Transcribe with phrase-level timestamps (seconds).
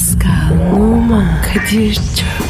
[0.00, 2.49] Pascal, Oman, Kadir çok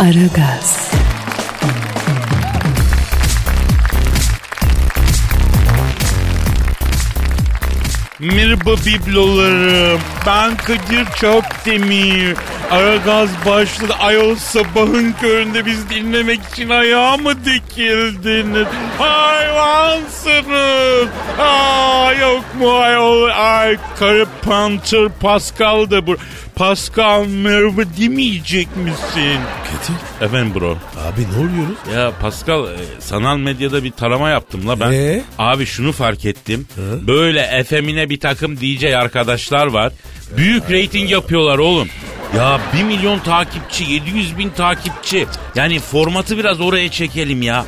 [0.00, 0.90] Aragaz,
[8.20, 10.00] Merhaba biblolarım.
[10.26, 12.36] Ben Kadir Çöpdemir.
[12.70, 13.94] Aragaz başladı.
[14.00, 18.66] Ayol sabahın köründe biz dinlemek için ayağa mı dikildiniz?
[18.98, 20.28] Hayvansınız.
[21.38, 23.28] Aa, yok mu ayol?
[23.28, 26.16] Ay karı pantır Pascal da bu.
[26.60, 29.38] Pascal merhaba demeyecek misin?
[29.64, 30.26] Kadir.
[30.26, 30.78] Efendim bro.
[30.98, 31.78] Abi ne oluyoruz?
[31.94, 34.92] Ya Pascal e, sanal medyada bir tarama yaptım la ben.
[34.92, 35.22] Ee?
[35.38, 36.66] Abi şunu fark ettim.
[37.06, 39.92] Böyle FM'ine bir takım DJ arkadaşlar var.
[40.36, 41.88] Büyük reyting yapıyorlar oğlum.
[42.36, 45.26] Ya 1 milyon takipçi, 700 bin takipçi.
[45.54, 47.64] Yani formatı biraz oraya çekelim ya.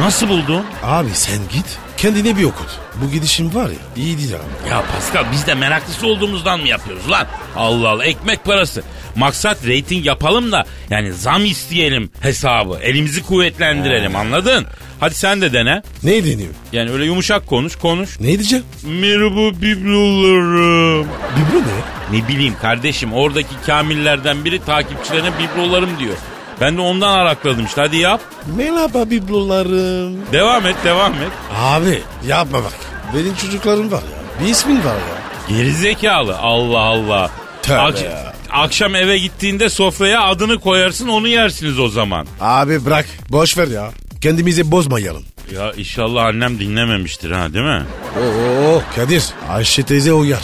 [0.00, 0.64] Nasıl buldun?
[0.82, 1.78] Abi sen git.
[2.00, 2.66] Kendine bir okut.
[3.02, 4.70] Bu gidişim var ya iyi değil abi.
[4.70, 7.26] Ya Pascal biz de meraklısı olduğumuzdan mı yapıyoruz lan?
[7.56, 8.82] Allah Allah ekmek parası.
[9.16, 12.78] Maksat reyting yapalım da yani zam isteyelim hesabı.
[12.82, 14.66] Elimizi kuvvetlendirelim anladın?
[15.00, 15.82] Hadi sen de dene.
[16.02, 16.50] Ne deniyor?
[16.72, 18.20] Yani öyle yumuşak konuş konuş.
[18.20, 18.64] Ne diyeceğim?
[18.84, 21.06] Merhaba biblolarım.
[21.06, 22.18] Biblo ne?
[22.18, 26.16] Ne bileyim kardeşim oradaki kamillerden biri takipçilerine biblolarım diyor.
[26.60, 28.20] Ben de ondan arakladım işte hadi yap.
[28.56, 30.18] Merhaba biblolarım.
[30.32, 31.30] Devam et devam et.
[31.56, 32.72] Abi yapma bak.
[33.14, 34.44] Benim çocuklarım var ya.
[34.44, 35.56] Bir ismin var ya.
[35.56, 37.30] Gerizekalı Allah Allah.
[37.62, 38.32] Tövbe ya.
[38.50, 42.26] Akşam eve gittiğinde sofraya adını koyarsın onu yersiniz o zaman.
[42.40, 43.06] Abi bırak.
[43.28, 43.90] Boş ver ya.
[44.20, 45.22] Kendimizi bozmayalım.
[45.54, 47.82] Ya inşallah annem dinlememiştir ha değil mi?
[48.18, 49.24] Oo Kadir.
[49.50, 50.42] Ayşe teyze uyar.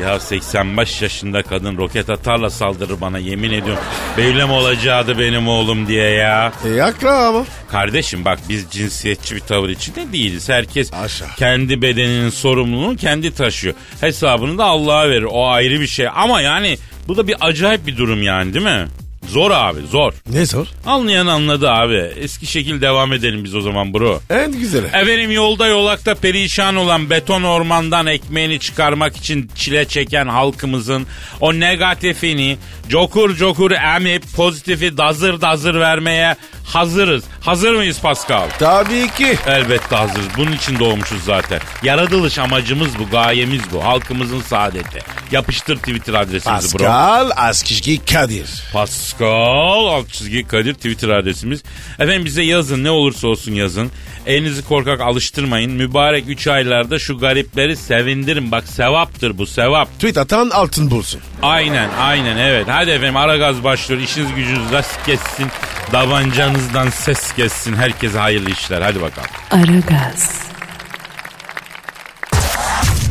[0.00, 3.82] Ya 85 yaşında kadın roket atarla saldırır bana yemin ediyorum.
[4.18, 6.52] Beylem olacaktı benim oğlum diye ya.
[6.68, 7.44] E akla ama.
[7.70, 10.48] Kardeşim bak biz cinsiyetçi bir tavır içinde değiliz.
[10.48, 11.28] Herkes Aşağı.
[11.38, 13.74] kendi bedeninin sorumluluğunu kendi taşıyor.
[14.00, 15.26] Hesabını da Allah'a verir.
[15.30, 16.08] O ayrı bir şey.
[16.14, 16.78] Ama yani
[17.08, 18.86] bu da bir acayip bir durum yani değil mi?
[19.28, 20.12] Zor abi zor.
[20.30, 20.66] Ne sor?
[20.86, 21.96] Anlayan anladı abi.
[22.16, 24.20] Eski şekil devam edelim biz o zaman bro.
[24.30, 24.86] En güzeli.
[24.86, 31.06] Efendim yolda yolakta perişan olan beton ormandan ekmeğini çıkarmak için çile çeken halkımızın
[31.40, 32.56] o negatifini
[32.88, 37.24] cokur cokur emip pozitifi dazır dazır vermeye hazırız.
[37.40, 38.48] Hazır mıyız Pascal?
[38.58, 39.38] Tabii ki.
[39.46, 40.26] Elbette hazırız.
[40.36, 41.60] Bunun için doğmuşuz zaten.
[41.82, 43.84] Yaratılış amacımız bu, gayemiz bu.
[43.84, 44.98] Halkımızın saadeti.
[45.32, 46.84] Yapıştır Twitter adresimizi bro.
[46.84, 48.62] Pascal Askizgi Kadir.
[48.72, 51.62] Pascal alt çizgi Kadir Twitter adresimiz.
[51.98, 53.90] Efendim bize yazın ne olursa olsun yazın.
[54.26, 55.72] Elinizi korkak alıştırmayın.
[55.72, 58.52] Mübarek 3 aylarda şu garipleri sevindirin.
[58.52, 59.94] Bak sevaptır bu sevap.
[59.94, 61.20] Tweet atan altın bulsun.
[61.42, 62.66] Aynen aynen evet.
[62.68, 64.00] Hadi efendim ara gaz başlıyor.
[64.00, 65.46] İşiniz gücünüz rast kessin.
[65.92, 67.74] Davancanızdan ses kessin.
[67.74, 68.82] Herkese hayırlı işler.
[68.82, 69.28] Hadi bakalım.
[69.50, 70.44] Aragaz,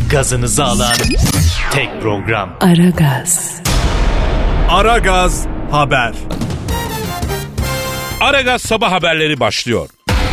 [0.09, 0.95] Gazınızı alan
[1.71, 2.57] tek program.
[2.61, 3.61] Aragaz,
[4.69, 6.13] Aragaz Haber.
[8.21, 9.89] Aragaz sabah haberleri başlıyor.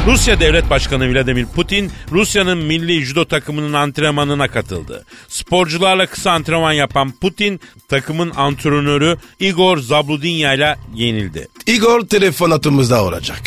[0.06, 5.05] Rusya Devlet Başkanı Vladimir Putin Rusya'nın milli judo takımının antrenmanına katıldı.
[5.28, 11.49] Sporcularla kısa antrenman yapan Putin takımın antrenörü Igor Zabludinya ile yenildi.
[11.66, 13.41] Igor telefon atımızda olacak.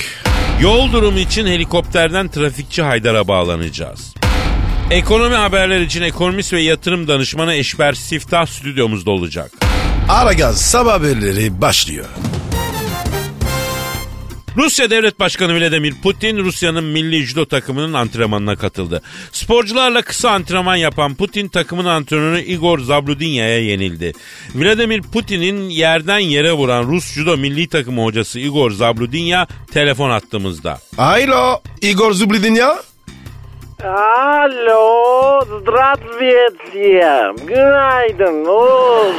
[0.61, 4.13] Yol durumu için helikopterden trafikçi Haydar'a bağlanacağız.
[4.91, 9.51] Ekonomi haberler için ekonomist ve yatırım danışmanı Eşber Siftah stüdyomuzda olacak.
[10.09, 12.05] Aragaz sabah haberleri başlıyor.
[14.56, 19.02] Rusya Devlet Başkanı Vladimir Putin Rusya'nın milli judo takımının antrenmanına katıldı.
[19.32, 24.12] Sporcularla kısa antrenman yapan Putin takımın antrenörü Igor Zabludinya'ya yenildi.
[24.54, 30.78] Vladimir Putin'in yerden yere vuran Rus judo milli takımı hocası Igor Zabludinya telefon attığımızda.
[30.98, 32.76] Alo Igor Zublidinya.
[33.84, 37.44] Alo, здравствуйте.
[37.46, 38.44] Günaydın.
[38.44, 39.16] Oğuz.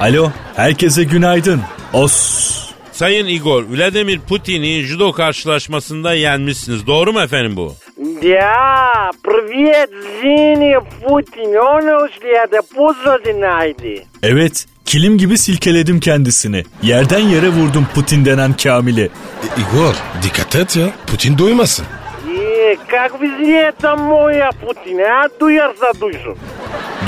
[0.00, 1.60] Alo, herkese günaydın.
[1.92, 2.63] Os.
[2.94, 6.86] Sayın Igor, Vladimir Putin'i judo karşılaşmasında yenmişsiniz.
[6.86, 7.74] Doğru mu efendim bu?
[8.22, 9.90] Да, привет,
[10.20, 11.54] Зини Путин.
[11.54, 12.32] Он ушли,
[12.74, 14.06] позже найди.
[14.22, 16.64] Evet, kilim gibi silkeledim kendisini.
[16.82, 19.02] Yerden yere vurdum Putin denen Kamil'i.
[19.02, 20.86] E, Igor dikkat et ya.
[21.06, 21.86] Putin duymasın.
[22.28, 25.28] И как везде это моя Путин, а?
[25.40, 26.36] Duyarsa duysun.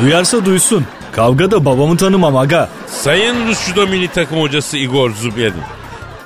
[0.02, 0.86] Duyarsa duysun.
[1.12, 2.68] Kavgada babamı tanımam aga.
[2.86, 5.62] Sayın Rus judo milli takım hocası Igor Zubyadin.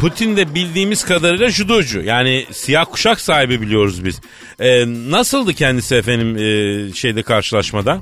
[0.01, 2.01] Putin de bildiğimiz kadarıyla judocu.
[2.01, 4.21] Yani siyah kuşak sahibi biliyoruz biz.
[4.59, 8.00] Ee, nasıldı kendisi efendim e, şeyde karşılaşmada?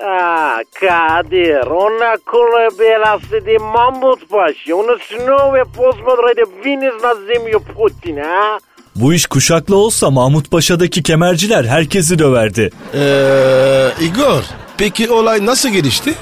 [0.00, 4.76] Ah Kadir, ona kola belası di mamut başı.
[4.76, 8.58] Onu snow ve pozmadraydı viniz nazemiyor Putin ha.
[8.96, 12.70] Bu iş kuşaklı olsa Mahmut Paşa'daki kemerciler herkesi döverdi.
[12.94, 14.42] Ee, Igor,
[14.78, 16.14] peki olay nasıl gelişti?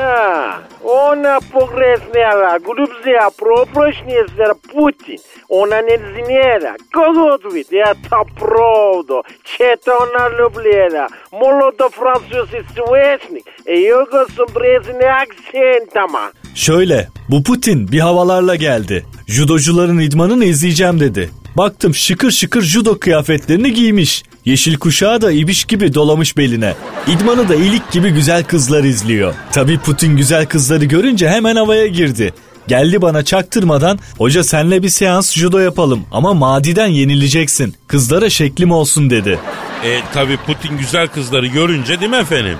[0.00, 5.18] Ya, ona pogresnjava, glubzija, proprošnjezera Putin.
[5.48, 13.74] Ona ne znjera, kogod vidi, ja ta pravdo, četa ona ljubljena, molodo francuzi svesnik, e
[13.88, 16.24] jugo su brezine aksentama.
[16.54, 19.06] Şöyle, bu Putin bir havalarla geldi.
[19.26, 21.30] Judocuların idmanını izleyeceğim dedi.
[21.56, 24.22] Baktım şıkır şıkır judo kıyafetlerini giymiş.
[24.48, 26.74] Yeşil kuşağı da ibiş gibi dolamış beline.
[27.06, 29.34] İdmanı da ilik gibi güzel kızlar izliyor.
[29.52, 32.34] Tabi Putin güzel kızları görünce hemen havaya girdi.
[32.68, 37.74] Geldi bana çaktırmadan hoca senle bir seans judo yapalım ama madiden yenileceksin.
[37.86, 39.38] Kızlara şeklim olsun dedi.
[39.84, 42.58] E, tabii Putin güzel kızları görünce değil mi efendim?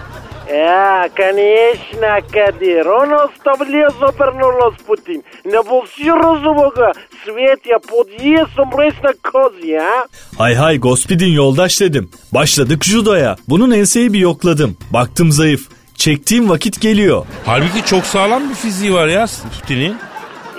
[0.49, 5.23] Ja, конечно, Kadir, ono stavlja zabrnulo s Putin.
[5.45, 6.91] Ne bolsi rozumога,
[7.25, 10.05] svet je pod jesom resna kozi, ha?
[10.37, 12.11] Hay hay Gospidin yoldaş dedim.
[12.31, 13.35] Başladık judoya.
[13.49, 14.77] Bunun enseyi bir yokladım.
[14.93, 15.67] Baktım zayıf.
[15.95, 17.25] Çektiğim vakit geliyor.
[17.45, 19.25] Halbuki çok sağlam bir fiziği var ya
[19.59, 19.95] Putin'in.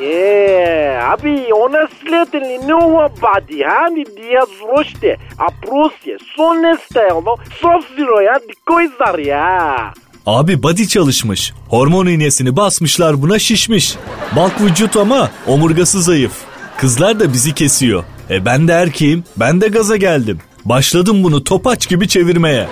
[0.01, 3.87] E, abi ona sletili nova body, ha?
[3.89, 9.93] Ni dia zrošte, a prosje, so nestajno, sofziro ya, dikoj zar ya.
[10.25, 11.53] Abi body çalışmış.
[11.69, 13.95] Hormon iğnesini basmışlar buna şişmiş.
[14.35, 16.31] Balk vücut ama omurgası zayıf.
[16.77, 18.03] Kızlar da bizi kesiyor.
[18.29, 19.23] E ben de erkeğim.
[19.37, 20.39] Ben de gaza geldim.
[20.65, 22.67] Başladım bunu topaç gibi çevirmeye.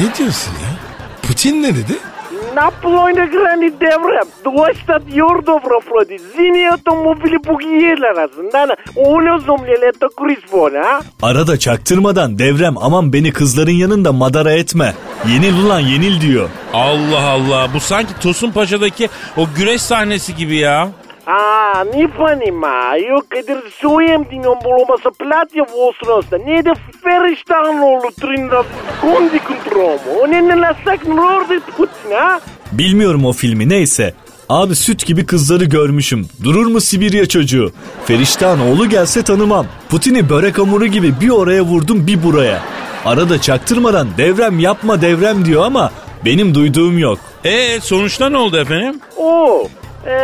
[0.00, 0.70] Ne diyorsun ya?
[1.22, 1.98] Putin ne dedi?
[2.55, 10.99] Naplojne grani devrem, dosta jordobro prodi, zini automobili bugijela razındana, ono zomljele to krispon, ha?
[11.21, 14.93] Arada çaktırmadan devrem aman beni kızların yanında madara etme.
[15.27, 16.49] Yenil ulan yenil diyor.
[16.73, 20.89] Allah Allah bu sanki Tosun Paşa'daki o güreş sahnesi gibi ya.
[21.27, 26.37] A, ni понимаю, Kadir söyleyem dinliyorum bulunması platya vostrosta.
[26.37, 26.73] Ne de
[27.03, 28.63] feriştahın oğlu trinda
[29.01, 29.57] kondi kontromu.
[29.57, 29.60] O ne
[30.28, 32.40] ne lasak nordi Putin, ha?
[32.72, 34.14] Bilmiyorum o filmi neyse.
[34.48, 36.28] Abi süt gibi kızları görmüşüm.
[36.44, 37.72] Durur mu Sibirya çocuğu?
[38.04, 39.66] Feriştahın oğlu gelse tanımam.
[39.88, 42.62] Putin'i börek hamuru gibi bir oraya vurdum bir buraya.
[43.04, 45.90] Arada çaktırmadan devrem yapma devrem diyor ama
[46.24, 47.18] benim duyduğum yok.
[47.44, 49.00] E sonuçta ne oldu efendim?
[49.16, 49.68] O,
[50.06, 50.16] e,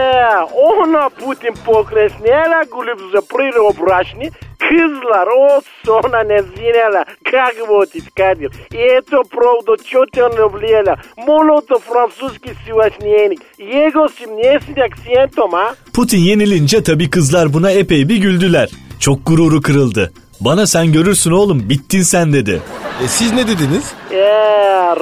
[0.54, 8.50] ona Putin pokresnjela, gulib za prirobrašni, kızlar o sona ne zinela, kak votit Kadir.
[8.72, 10.96] Eto pravdo čote ljubljela,
[11.26, 15.74] moloto francuski sivašnjenik, jego sim njesin aksentom, ha?
[15.94, 18.68] Putin yenilince tabii kızlar buna epey bir güldüler.
[19.00, 20.12] Çok gururu kırıldı.
[20.40, 22.62] Bana sen görürsün oğlum bittin sen dedi.
[23.04, 23.92] E siz ne dediniz?
[24.10, 24.24] E,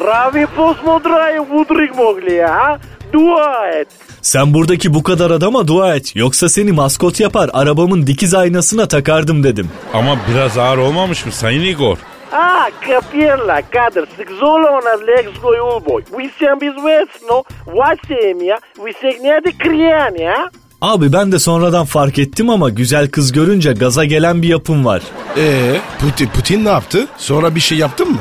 [0.07, 2.81] ravi posmodraju vudrik mogli, ha?
[3.13, 3.89] Dua et.
[4.23, 6.17] Sen buradaki bu kadar adama dua et.
[6.17, 9.69] Yoksa seni maskot yapar arabamın dikiz aynasına takardım dedim.
[9.95, 11.99] Ama biraz ağır olmamış mı Sayın Igor?
[12.33, 16.05] A, kapirla, Kadir, sekzolo ona lekskoj ulboj.
[16.19, 20.51] Vi sem bizvesno, vasemija, vi se gnjedi krijani, ha?
[20.81, 25.03] Abi ben de sonradan fark ettim ama güzel kız görünce gaza gelen bir yapım var.
[25.39, 27.07] Ee, Putin, Putin ne yaptı?
[27.17, 28.19] Sonra bir şey yaptın mı?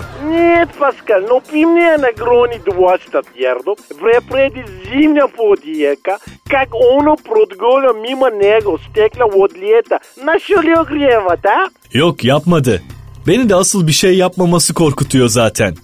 [0.79, 6.17] Pascal, no primne nagroni dvojsta tjerdo, prepredi zimnja podijeka,
[6.51, 9.99] kak ono prodgola mimo njega stekla od leta.
[10.23, 11.69] Nasıl ogriyevat ha?
[11.93, 12.81] Yok yapmadı.
[13.27, 15.75] Beni de asıl bir şey yapmaması korkutuyor zaten.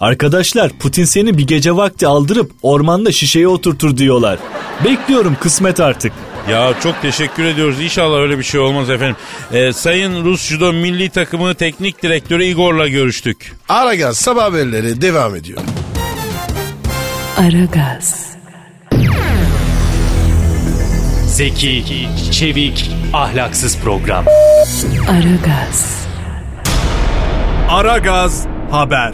[0.00, 4.38] Arkadaşlar Putin seni bir gece vakti aldırıp ormanda şişeye oturtur diyorlar.
[4.84, 6.12] Bekliyorum kısmet artık.
[6.50, 7.80] Ya çok teşekkür ediyoruz.
[7.80, 9.16] İnşallah öyle bir şey olmaz efendim.
[9.52, 13.52] Ee, Sayın Rus Judo Milli Takımı Teknik Direktörü Igor'la görüştük.
[13.68, 15.60] Aragaz sabah haberleri devam ediyor.
[17.36, 18.26] Aragaz,
[21.26, 24.24] Zeki, çevik, ahlaksız program.
[25.10, 26.06] Aragaz,
[27.70, 29.12] Aragaz haber.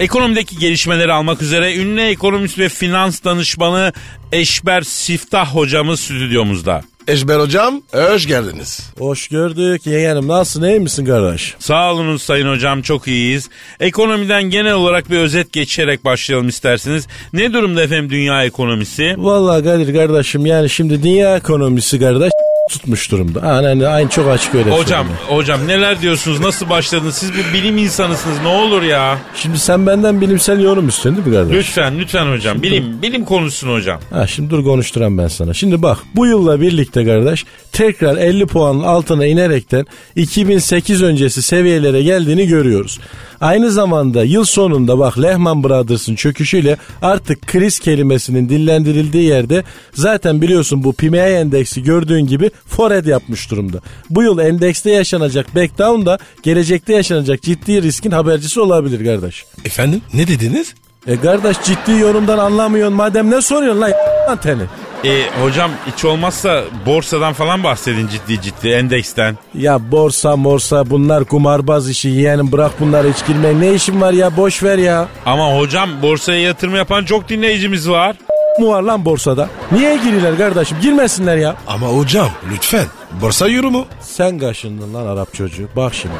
[0.00, 3.92] Ekonomideki gelişmeleri almak üzere ünlü ekonomist ve finans danışmanı
[4.32, 6.82] Eşber Siftah hocamız stüdyomuzda.
[7.08, 8.90] Eşber hocam hoş geldiniz.
[8.98, 10.28] Hoş gördük yeğenim.
[10.28, 11.54] Nasılsın iyi misin kardeş?
[11.58, 13.48] Sağ olunuz sayın hocam çok iyiyiz.
[13.80, 17.06] Ekonomiden genel olarak bir özet geçerek başlayalım isterseniz.
[17.32, 19.14] Ne durumda efendim dünya ekonomisi?
[19.18, 22.30] Vallahi Kadir kardeşim yani şimdi dünya ekonomisi kardeş
[22.68, 23.40] tutmuş durumda.
[23.42, 25.08] Aynen, aynı çok açık öyle Hocam, söyleyeyim.
[25.28, 26.40] hocam neler diyorsunuz?
[26.40, 27.14] Nasıl başladınız?
[27.14, 28.36] Siz bir bilim insanısınız.
[28.42, 29.18] Ne olur ya.
[29.34, 31.56] Şimdi sen benden bilimsel yorum istiyorsun değil mi kardeş?
[31.66, 32.62] Lütfen, lütfen hocam.
[32.62, 34.00] Bilim, bilim konuşsun hocam.
[34.10, 35.54] Ha şimdi dur konuşturam ben sana.
[35.54, 42.46] Şimdi bak bu yılla birlikte kardeş tekrar 50 puanın altına inerekten 2008 öncesi seviyelere geldiğini
[42.46, 42.98] görüyoruz.
[43.40, 50.84] Aynı zamanda yıl sonunda bak Lehman Brothers'ın çöküşüyle artık kriz kelimesinin dillendirildiği yerde zaten biliyorsun
[50.84, 53.78] bu PMI endeksi gördüğün gibi forehead yapmış durumda.
[54.10, 59.44] Bu yıl endekste yaşanacak backdown da gelecekte yaşanacak ciddi riskin habercisi olabilir kardeş.
[59.64, 60.74] Efendim ne dediniz?
[61.06, 63.92] E kardeş ciddi yorumdan anlamıyorsun madem ne soruyorsun lan
[64.30, 64.62] anteni?
[65.04, 69.38] E, hocam hiç olmazsa borsadan falan bahsedin ciddi ciddi endeksten.
[69.54, 73.60] Ya borsa morsa bunlar kumarbaz işi yeğenim bırak bunları hiç girme.
[73.60, 75.08] Ne işin var ya boş ver ya.
[75.26, 78.16] Ama hocam borsaya yatırım yapan çok dinleyicimiz var.
[78.58, 79.48] Mu var lan borsada?
[79.72, 81.56] Niye giriyorlar kardeşim girmesinler ya.
[81.66, 82.86] Ama hocam lütfen.
[83.22, 83.86] Borsa yorumu.
[84.00, 85.68] Sen kaşındın lan Arap çocuğu.
[85.76, 86.14] Bak şimdi.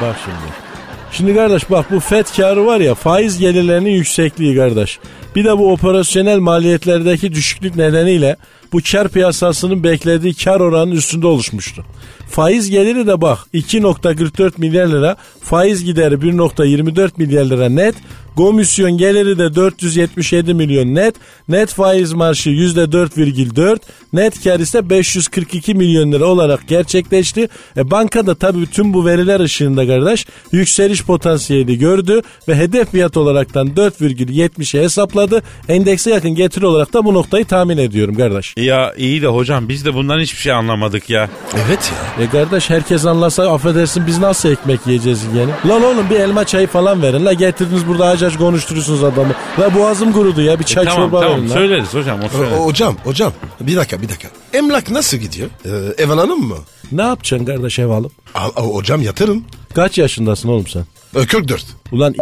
[0.00, 0.64] Bak şimdi.
[1.12, 4.98] Şimdi kardeş bak bu FED karı var ya faiz gelirlerinin yüksekliği kardeş.
[5.36, 8.36] Bir de bu operasyonel maliyetlerdeki düşüklük nedeniyle
[8.74, 11.84] bu kar piyasasının beklediği kar oranının üstünde oluşmuştu.
[12.30, 17.94] Faiz geliri de bak 2.44 milyar lira, faiz gideri 1.24 milyar lira net,
[18.36, 21.14] komisyon geliri de 477 milyon net,
[21.48, 23.78] net faiz marşı %4,4,
[24.12, 27.48] net kar ise 542 milyon lira olarak gerçekleşti.
[27.76, 33.68] E bankada tabii tüm bu veriler ışığında kardeş yükseliş potansiyeli gördü ve hedef fiyat olaraktan
[33.68, 35.42] 4,70'e hesapladı.
[35.68, 38.54] Endekse yakın getiri olarak da bu noktayı tahmin ediyorum kardeş.
[38.64, 41.28] Ya iyi de hocam biz de bundan hiçbir şey anlamadık ya.
[41.66, 42.24] Evet ya.
[42.24, 45.50] E kardeş herkes anlasa affedersin biz nasıl ekmek yiyeceğiz yani?
[45.74, 47.24] Lan oğlum bir elma çayı falan verin.
[47.24, 49.32] La getirdiniz burada aç aç konuşturuyorsunuz adamı.
[49.60, 51.54] La boğazım kurudu ya bir çay E, tamam çorba tamam verin la.
[51.54, 52.56] söyleriz hocam o O- söyler.
[52.58, 54.28] o- hocam hocam bir dakika bir dakika.
[54.52, 55.48] Emlak nasıl gidiyor?
[55.66, 56.56] Ee, ev alalım mı?
[56.92, 58.12] Ne yapacaksın kardeş ev alıp?
[58.34, 59.44] Al, al, hocam yatırım.
[59.74, 60.84] Kaç yaşındasın oğlum sen?
[61.16, 61.64] Ee, 44.
[61.92, 62.14] Ulan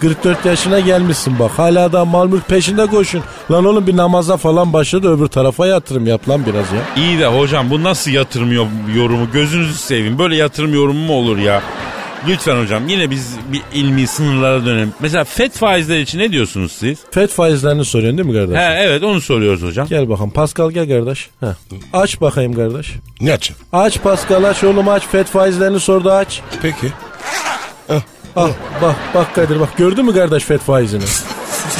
[0.00, 1.50] 44 yaşına gelmişsin bak.
[1.50, 3.22] Hala da mal mülk peşinde koşun.
[3.50, 6.80] Lan oğlum bir namaza falan başladı öbür tarafa yatırım yap lan biraz ya.
[7.04, 8.66] İyi de hocam bu nasıl yatırım yo-
[8.96, 10.18] yorumu gözünüzü seveyim.
[10.18, 11.62] Böyle yatırım yorumu mu olur ya?
[12.28, 14.92] Lütfen hocam yine biz bir ilmi sınırlara dönelim.
[15.00, 16.98] Mesela FED faizleri için ne diyorsunuz siz?
[17.10, 18.56] FED faizlerini soruyorsun değil mi kardeş?
[18.58, 19.86] He evet onu soruyoruz hocam.
[19.88, 21.28] Gel bakalım Pascal gel kardeş.
[21.40, 21.46] Heh.
[21.92, 22.92] Aç bakayım kardeş.
[23.20, 23.62] Ne açayım?
[23.72, 26.40] Aç Pascal aç oğlum aç FED faizlerini sordu aç.
[26.62, 26.86] Peki.
[27.88, 28.00] Al
[28.82, 31.04] bak bak Kadir bak gördün mü kardeş FED faizini?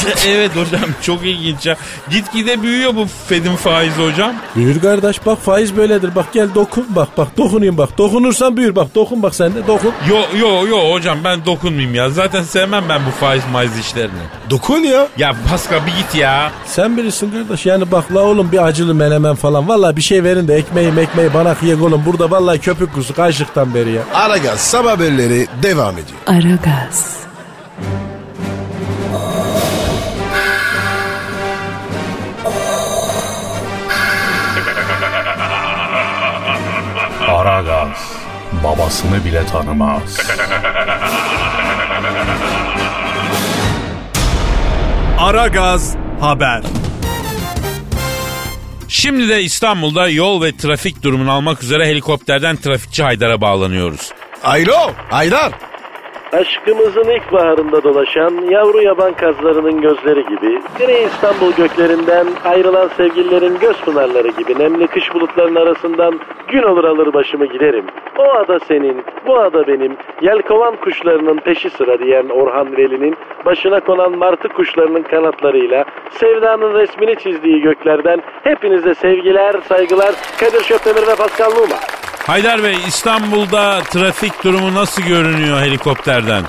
[0.29, 1.77] evet hocam çok ilginç ya.
[2.11, 4.35] Gitgide büyüyor bu Fed'in faizi hocam.
[4.57, 8.95] Büyür kardeş bak faiz böyledir bak gel dokun bak bak dokunayım bak dokunursan büyür bak
[8.95, 9.93] dokun bak sen de dokun.
[10.09, 12.11] Yo yo yo hocam ben dokunmayayım ya.
[12.11, 14.23] Zaten sevmem ben bu faiz maiz işlerini.
[14.51, 15.07] Dokun ya.
[15.19, 16.53] Ya Pascal bir git ya.
[16.67, 20.49] Sen bilirsin kardeş yani bak la oğlum bir acılı menemen falan valla bir şey verin
[20.49, 24.03] de ekmeği ekmeği bana kıyak oğlum burada valla köpük kusu kaçlıktan beri ya.
[24.15, 26.19] Aragaz sabah haberleri devam ediyor.
[26.27, 27.17] Aragaz,
[37.61, 38.13] Aragaz
[38.65, 40.19] babasını bile tanımaz.
[45.19, 46.63] Aragaz haber.
[48.89, 54.13] Şimdi de İstanbul'da yol ve trafik durumunu almak üzere helikopterden trafikçi Haydar'a bağlanıyoruz.
[54.45, 55.53] Aylo, Aydar.
[56.33, 64.29] Aşkımızın ilkbaharında dolaşan yavru yaban kazlarının gözleri gibi, gri İstanbul göklerinden ayrılan sevgililerin göz pınarları
[64.29, 67.85] gibi nemli kış bulutlarının arasından gün olur alır başımı giderim.
[68.19, 74.19] O ada senin, bu ada benim, yelkovan kuşlarının peşi sıra diyen Orhan Veli'nin başına konan
[74.19, 82.00] martı kuşlarının kanatlarıyla sevdanın resmini çizdiği göklerden hepinize sevgiler, saygılar, Kadir Şöpdemir ve Pascal Numa.
[82.27, 86.43] Haydar Bey İstanbul'da trafik durumu nasıl görünüyor helikopterden?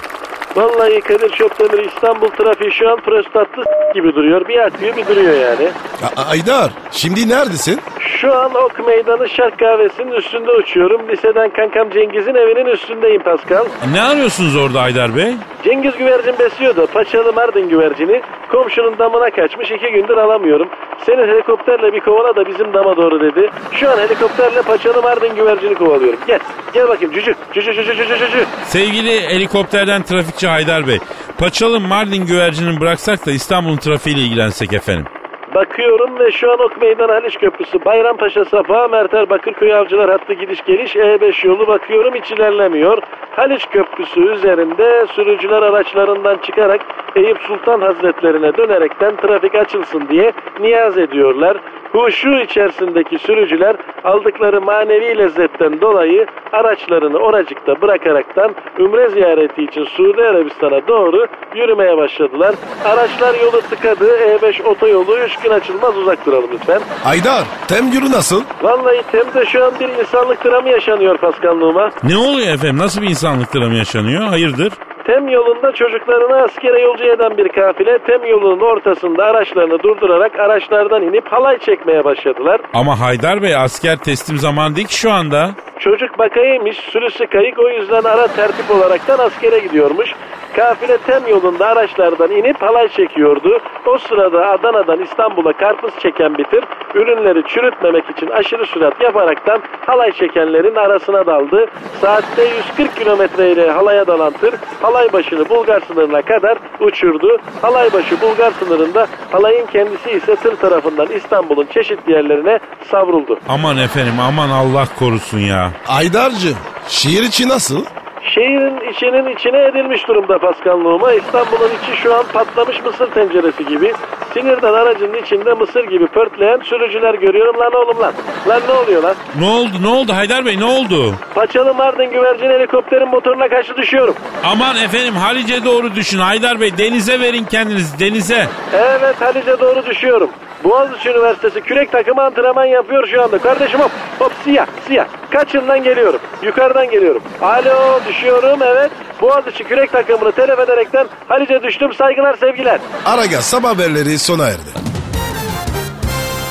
[0.56, 3.64] Vallahi Kadir Çöptemir İstanbul trafiği şu an prostatlı
[3.94, 4.48] gibi duruyor.
[4.48, 5.70] Bir akıyor bir duruyor yani.
[6.18, 7.80] A- Aydar, şimdi neredesin?
[8.20, 11.10] Şu an Ok Meydanı Şark Kahvesi'nin üstünde uçuyorum.
[11.10, 13.66] Liseden kankam Cengiz'in evinin üstündeyim Pascal.
[13.94, 15.34] Ne arıyorsunuz orada Haydar Bey?
[15.64, 20.70] Cengiz güvercin besliyor da paçalı Mardin güvercini komşunun damına kaçmış iki gündür alamıyorum.
[21.06, 23.50] Seni helikopterle bir kovala da bizim dama doğru dedi.
[23.72, 26.20] Şu an helikopterle paçalı Mardin güvercini kovalıyorum.
[26.28, 26.40] Gel
[26.74, 28.46] gel bakayım cücü cücü cücü cücü cücü.
[28.66, 31.00] Sevgili helikopterden trafikçi Haydar Bey.
[31.38, 35.06] Paçalı Mardin güvercinini bıraksak da İstanbul'un trafiğiyle ilgilensek efendim.
[35.56, 40.64] Bakıyorum ve şu an Ok Meydan Haliç Köprüsü, Bayrampaşa Safa, Merter Bakırköy Avcılar hattı gidiş
[40.66, 42.98] geliş E5 yolu bakıyorum hiç ilerlemiyor.
[43.32, 46.82] Haliç Köprüsü üzerinde sürücüler araçlarından çıkarak
[47.16, 51.58] Eyüp Sultan Hazretlerine dönerekten trafik açılsın diye niyaz ediyorlar.
[51.94, 60.88] Huşu içerisindeki sürücüler aldıkları manevi lezzetten dolayı araçlarını oracıkta bırakaraktan Ümre ziyareti için Suudi Arabistan'a
[60.88, 62.56] doğru yürümeye başladılar.
[62.86, 64.06] Araçlar yolu tıkadı.
[64.18, 66.82] E5 otoyolu 3 gün açılmaz uzak duralım lütfen.
[67.06, 68.44] Aydar Temgür'ü nasıl?
[68.62, 71.92] Vallahi Tem'de şu an bir insanlık dramı yaşanıyor paskanlığıma.
[72.04, 72.78] Ne oluyor efendim?
[72.78, 74.24] Nasıl bir insanlık dramı yaşanıyor?
[74.24, 74.74] Hayırdır?
[75.06, 81.28] Tem yolunda çocuklarını askere yolcu eden bir kafile Tem yolunun ortasında araçlarını durdurarak araçlardan inip
[81.32, 82.62] halay çekmeye başladılar.
[82.74, 85.50] Ama Haydar Bey asker teslim zamanı değil ki şu anda.
[85.80, 90.14] Çocuk bakayıymış, sürüsü kayık o yüzden ara tertip olaraktan askere gidiyormuş.
[90.56, 93.60] Kafile Tem yolunda araçlardan inip halay çekiyordu.
[93.86, 96.64] O sırada Adana'dan İstanbul'a karpuz çeken bir tır
[96.96, 101.66] ürünleri çürütmemek için aşırı sürat yaparaktan halay çekenlerin arasına daldı.
[102.02, 102.44] Saatte
[102.78, 104.56] 140 kilometre ile halaya dalan tır
[104.92, 107.38] halay başını Bulgar sınırına kadar uçurdu.
[107.62, 112.60] Halay başı Bulgar sınırında halayın kendisi ise tır tarafından İstanbul'un çeşitli yerlerine
[112.92, 113.40] savruldu.
[113.50, 115.72] Aman efendim aman Allah korusun ya.
[115.88, 116.58] Aydar'cığım
[116.88, 117.86] şehir içi nasıl?
[118.24, 121.14] Şehrin içinin içine edilmiş durumda paskanlığıma.
[121.14, 123.94] İstanbul'un içi şu an patlamış mısır tenceresi gibi.
[124.34, 127.60] Sinirden aracın içinde mısır gibi pörtleyen sürücüler görüyorum.
[127.60, 128.14] Lan oğlum lan.
[128.48, 129.16] Lan ne oluyor lan?
[129.40, 131.14] Ne oldu ne oldu Haydar Bey ne oldu?
[131.36, 134.16] Paçalı Mardin güvercin helikopterin motoruna karşı düşüyorum.
[134.44, 138.48] Aman efendim Halice doğru düşün Haydar Bey denize verin kendiniz denize.
[138.74, 140.30] Evet Halice doğru düşüyorum.
[140.64, 143.38] Boğaziçi Üniversitesi kürek takımı antrenman yapıyor şu anda.
[143.38, 145.06] Kardeşim hop hop siyah siyah.
[145.32, 146.20] Kaçından geliyorum.
[146.44, 147.24] Yukarıdan geliyorum.
[147.42, 148.92] Alo düşüyorum evet.
[149.22, 152.80] Boğaziçi kürek takımını telef ederekten Halice düştüm saygılar sevgiler.
[153.06, 154.72] Aragaz sabah haberleri sona erdi.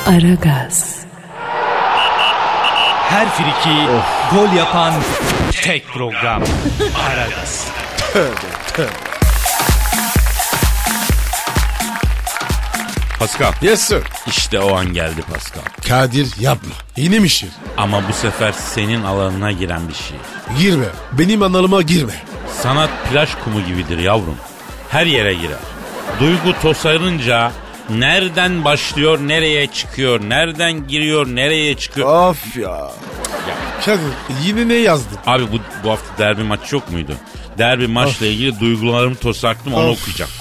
[0.07, 1.05] Aragaz,
[3.09, 3.87] Her friki
[4.35, 4.93] gol yapan
[5.63, 6.43] tek program.
[7.07, 7.71] Aragaz.
[13.21, 14.03] Pascal Yes sir.
[14.27, 15.61] işte o an geldi Pascal.
[15.87, 16.69] Kadir yapma.
[16.97, 17.51] Yeni mi şiir?
[17.77, 20.17] Ama bu sefer senin alanına giren bir şey.
[20.59, 20.85] Girme.
[21.11, 22.13] Benim analıma girme.
[22.61, 24.35] Sanat plaj kumu gibidir yavrum.
[24.89, 25.57] Her yere girer.
[26.19, 27.51] Duygu tosarınca
[27.89, 32.29] nereden başlıyor nereye çıkıyor, nereden giriyor nereye çıkıyor.
[32.29, 32.91] Of ya.
[33.85, 33.99] Kadir
[34.43, 35.17] yine ne yazdın?
[35.25, 37.15] Abi bu, bu hafta derbi maçı yok muydu?
[37.57, 40.01] Derbi maçla ilgili duygularımı tosarttım onu Of.
[40.01, 40.31] okuyacağım.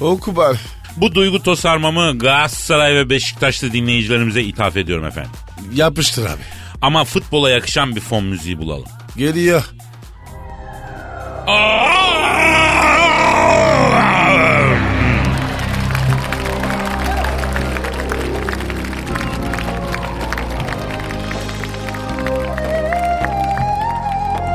[0.00, 0.56] Oku bari.
[0.96, 5.30] Bu duygu tosarmamı Galatasaray ve Beşiktaşlı dinleyicilerimize ithaf ediyorum efendim.
[5.74, 6.42] Yapıştır abi.
[6.82, 8.88] Ama futbola yakışan bir fon müziği bulalım.
[9.16, 9.64] Geliyor.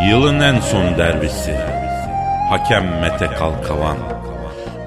[0.10, 1.56] Yılın en son derbisi.
[2.50, 3.98] Hakem Mete Kalkavan.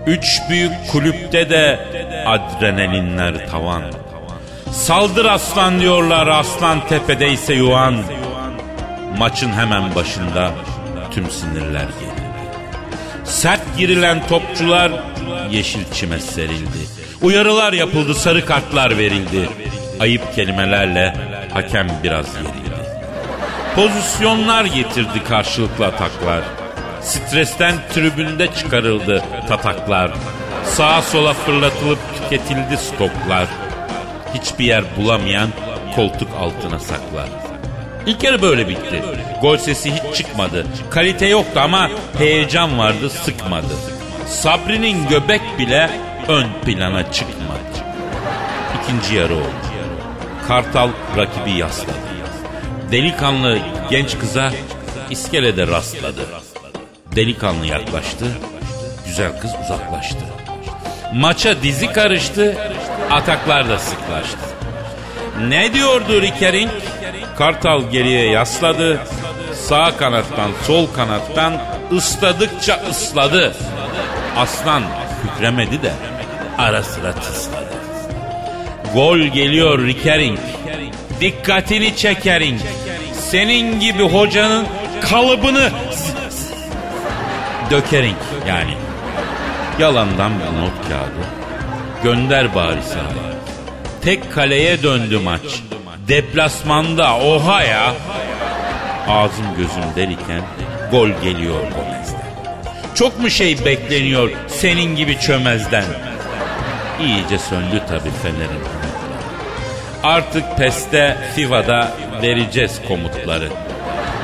[0.07, 1.79] Üç büyük kulüpte de
[2.27, 3.83] adrenalinler tavan.
[4.73, 7.97] Saldır aslan diyorlar aslan tepedeyse yuvan.
[9.19, 10.51] Maçın hemen başında
[11.11, 12.29] tüm sinirler gerildi.
[13.25, 14.93] Sert girilen topçular
[15.51, 16.79] yeşil çime serildi.
[17.23, 19.49] Uyarılar yapıldı, sarı kartlar verildi.
[20.01, 21.15] Ayıp kelimelerle
[21.53, 22.69] hakem biraz gerildi.
[23.75, 26.41] Pozisyonlar getirdi karşılıklı ataklar.
[27.09, 30.11] Stresten tribünde çıkarıldı tataklar.
[30.65, 33.47] Sağa sola fırlatılıp tüketildi stoklar.
[34.35, 35.49] Hiçbir yer bulamayan
[35.95, 37.29] koltuk altına saklar.
[38.07, 39.03] İlk yarı böyle bitti.
[39.43, 40.67] Gol sesi hiç çıkmadı.
[40.91, 43.75] Kalite yoktu ama heyecan vardı sıkmadı.
[44.27, 45.91] Sabri'nin göbek bile
[46.29, 47.59] ön plana çıkmadı.
[48.83, 49.69] İkinci yarı oldu.
[50.49, 51.93] Kartal rakibi yasladı.
[52.93, 53.59] Delikanlı
[53.91, 54.53] genç kıza
[55.11, 56.21] iskelede rastladı.
[57.19, 58.27] Delikanlı yaklaştı.
[59.07, 60.19] Güzel kız uzaklaştı.
[61.15, 62.57] Maça dizi karıştı.
[63.11, 64.39] Ataklar da sıklaştı.
[65.49, 66.71] Ne diyordu Rikering?
[67.39, 69.01] Kartal geriye yasladı.
[69.55, 71.53] Sağ kanattan sol kanattan
[71.93, 73.55] ısladıkça ısladı.
[74.37, 74.83] Aslan
[75.23, 75.93] kükremedi de
[76.59, 77.75] ara sıra tısladı.
[78.95, 80.39] Gol geliyor Rikering.
[81.21, 82.61] Dikkatini çekering.
[83.13, 84.67] Senin gibi hocanın
[85.01, 85.71] kalıbını
[87.71, 88.17] dökering
[88.49, 88.75] yani.
[89.79, 91.27] Yalandan bir not kağıdı.
[92.03, 93.35] Gönder bari sahaya.
[94.03, 95.63] Tek kaleye döndü maç.
[96.09, 97.95] Deplasmanda oha ya.
[99.09, 100.41] Ağzım gözüm deliken
[100.91, 102.29] gol geliyor Gomez'den.
[102.95, 105.85] Çok mu şey bekleniyor senin gibi çömezden?
[107.01, 108.63] İyice söndü tabii Fener'in.
[110.03, 113.49] Artık PES'te FIFA'da vereceğiz komutları.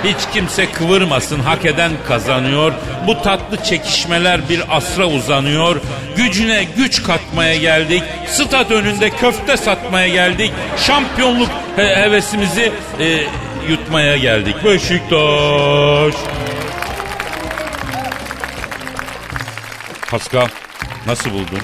[0.05, 2.73] Hiç kimse kıvırmasın hak eden kazanıyor.
[3.07, 5.81] Bu tatlı çekişmeler bir asra uzanıyor.
[6.17, 8.03] Gücüne güç katmaya geldik.
[8.29, 10.53] Stat önünde köfte satmaya geldik.
[10.87, 13.23] Şampiyonluk he- hevesimizi e,
[13.69, 14.65] yutmaya geldik.
[14.65, 16.15] Beşiktaş.
[20.11, 20.47] Pascal
[21.07, 21.61] nasıl buldun?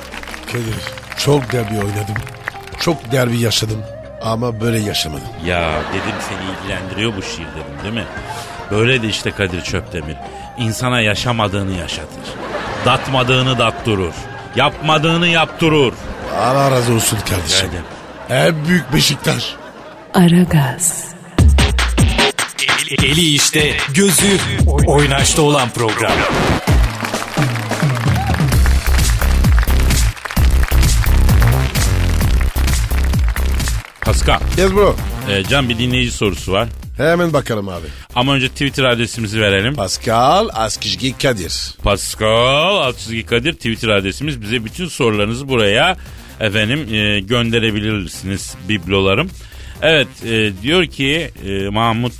[0.46, 0.74] Kadir
[1.18, 2.14] çok derbi oynadım.
[2.80, 3.82] Çok derbi yaşadım.
[4.20, 5.28] Ama böyle yaşamadım.
[5.46, 8.04] Ya dedim seni ilgilendiriyor bu şiir dedim değil mi?
[8.70, 10.16] Böyle de işte Kadir Çöptemir.
[10.58, 12.34] İnsana yaşamadığını yaşatır.
[12.84, 14.14] Datmadığını dattırır.
[14.56, 15.94] Yapmadığını yaptırır.
[16.38, 17.68] Allah razı olsun kardeşim.
[17.68, 17.84] Ederim.
[18.30, 19.54] En büyük Beşiktaş.
[20.14, 21.04] Aragaz,
[23.02, 24.38] Eli işte, gözü
[24.86, 26.12] oynaşta olan program.
[34.10, 34.96] Pascal, Yes bro.
[35.28, 36.68] e, Can bir dinleyici sorusu var.
[36.96, 37.86] Hemen bakalım abi.
[38.14, 39.74] Ama önce Twitter adresimizi verelim.
[39.74, 41.74] Pascal Askizgi Kadir.
[41.82, 44.40] Pascal Altçizgi Kadir Twitter adresimiz.
[44.42, 45.96] Bize bütün sorularınızı buraya
[46.40, 49.30] efendim e, gönderebilirsiniz biblolarım.
[49.82, 52.12] Evet e, diyor ki e, Mahmut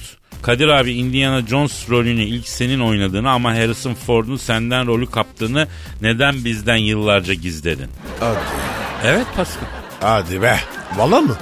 [0.42, 5.68] Kadir abi Indiana Jones rolünü ilk senin oynadığını ama Harrison Ford'un senden rolü kaptığını
[6.02, 7.88] neden bizden yıllarca gizledin?
[8.20, 8.38] Hadi.
[9.04, 9.64] Evet Pascal.
[10.00, 10.60] Hadi be.
[10.96, 11.36] Vallahi mı?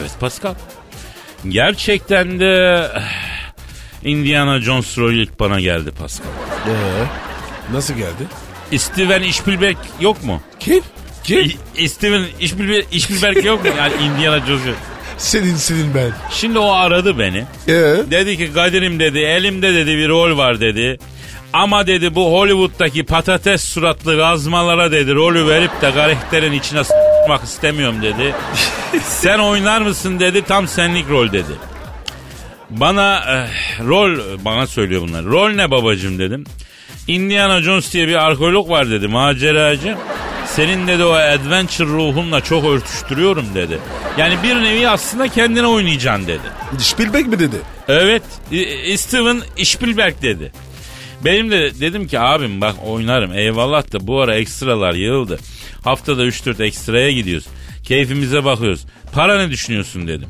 [0.00, 0.54] Evet Pascal.
[1.48, 3.00] Gerçekten de eh,
[4.08, 6.26] Indiana Jones rolü ilk bana geldi Pascal.
[6.66, 6.72] Ee,
[7.72, 8.24] nasıl geldi?
[8.76, 10.40] Steven Spielberg yok mu?
[10.60, 10.82] Kim?
[11.24, 11.52] Kim?
[11.76, 13.70] İ- Steven Spielberg, Spielberg yok mu?
[13.78, 14.62] Yani Indiana Jones.
[15.18, 16.12] Senin senin ben.
[16.30, 17.44] Şimdi o aradı beni.
[17.68, 17.72] Ee?
[18.10, 20.98] Dedi ki Kadir'im dedi elimde dedi bir rol var dedi.
[21.52, 26.84] Ama dedi bu Hollywood'daki patates suratlı gazmalara dedi rolü verip de karakterin içine
[27.24, 28.34] s**mak istemiyorum dedi.
[29.02, 31.52] Sen oynar mısın dedi tam senlik rol dedi.
[32.70, 35.24] Bana eh, rol bana söylüyor bunlar.
[35.24, 36.44] Rol ne babacım dedim.
[37.08, 39.96] Indiana Jones diye bir arkeolog var dedi maceracı.
[40.46, 43.78] Senin dedi o adventure ruhunla çok örtüştürüyorum dedi.
[44.18, 46.40] Yani bir nevi aslında kendine oynayacaksın dedi.
[46.78, 47.56] Spielberg mi dedi?
[47.88, 48.22] Evet
[48.96, 50.52] Steven Spielberg dedi.
[51.24, 55.38] Benim de dedim ki abim bak oynarım eyvallah da bu ara ekstralar yığıldı.
[55.84, 57.46] Haftada 3-4 ekstraya gidiyoruz.
[57.84, 58.84] Keyfimize bakıyoruz.
[59.12, 60.28] Para ne düşünüyorsun dedim.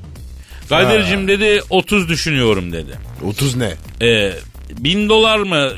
[0.69, 2.91] Kadir'cim dedi 30 düşünüyorum dedi.
[3.25, 3.73] 30 ne?
[4.03, 4.33] E,
[4.71, 5.71] bin dolar mı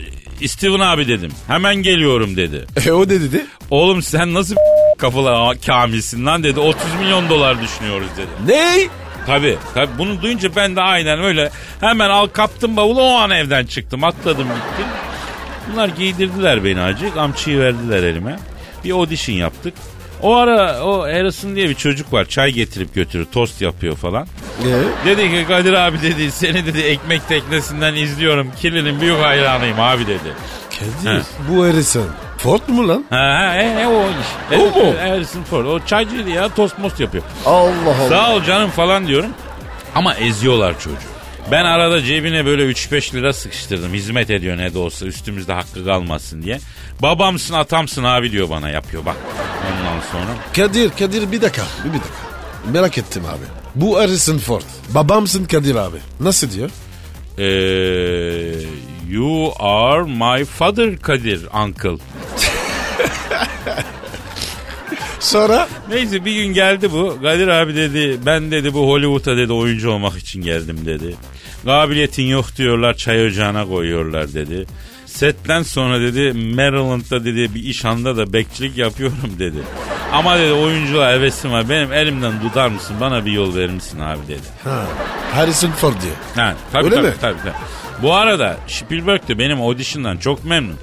[0.46, 1.32] Steven abi dedim.
[1.46, 2.64] Hemen geliyorum dedi.
[2.86, 3.46] E o ne dedi?
[3.70, 4.54] Oğlum sen nasıl
[4.98, 6.60] kafalı kamilsin lan dedi.
[6.60, 8.52] 30 milyon dolar düşünüyoruz dedi.
[8.52, 8.88] Ne?
[9.26, 13.66] Tabii, tabii bunu duyunca ben de aynen öyle hemen al kaptım bavulu o an evden
[13.66, 14.86] çıktım atladım gittim.
[15.72, 18.38] Bunlar giydirdiler beni acı kamçıyı verdiler elime.
[18.86, 19.74] Bir audition yaptık.
[20.22, 24.26] O ara o Harrison diye bir çocuk var çay getirip götürür tost yapıyor falan.
[24.66, 25.06] Ee?
[25.06, 30.32] Dedi ki Kadir abi dedi seni dedi ekmek teknesinden izliyorum kirlinin büyük hayranıyım abi dedi.
[30.78, 31.22] Kadir.
[31.50, 32.06] Bu Harrison.
[32.38, 33.04] Ford mu lan?
[33.10, 34.58] Ha, ha e, e, o iş.
[34.58, 34.94] O mu?
[35.00, 37.24] Harrison Ford o çaycıydı ya tost most yapıyor.
[37.46, 37.70] Allah
[38.00, 38.08] Allah.
[38.08, 39.30] Sağ ol canım falan diyorum.
[39.94, 41.15] Ama eziyorlar çocuğu.
[41.50, 43.92] Ben arada cebine böyle 3-5 lira sıkıştırdım.
[43.94, 46.58] Hizmet ediyor ne de olsa üstümüzde hakkı kalmasın diye.
[47.02, 49.16] Babamsın atamsın abi diyor bana yapıyor bak.
[49.72, 50.36] Ondan sonra.
[50.56, 51.62] Kadir, Kadir bir dakika.
[51.84, 52.14] Bir, bir dakika.
[52.72, 53.44] Merak ettim abi.
[53.74, 54.62] Bu Harrison Ford.
[54.88, 55.96] Babamsın Kadir abi.
[56.20, 56.70] Nasıl diyor?
[57.38, 57.44] Ee,
[59.10, 61.90] you are my father Kadir uncle.
[65.20, 65.68] Sonra?
[65.88, 67.18] Neyse bir gün geldi bu.
[67.22, 71.16] Kadir abi dedi ben dedi bu Hollywood'a dedi oyuncu olmak için geldim dedi.
[71.64, 74.66] Kabiliyetin yok diyorlar çay ocağına koyuyorlar dedi.
[75.06, 79.58] Setten sonra dedi Maryland'da dedi bir iş anda da bekçilik yapıyorum dedi.
[80.12, 84.28] Ama dedi oyunculuğa hevesim var benim elimden tutar mısın bana bir yol verir misin abi
[84.28, 84.40] dedi.
[84.64, 84.84] Ha.
[85.32, 86.14] Harrison Ford diyor.
[86.46, 87.14] Ha, tabii, Öyle tabii, mi?
[87.20, 87.52] tabii, tabii.
[88.02, 90.76] Bu arada Spielberg de benim audition'dan çok memnun.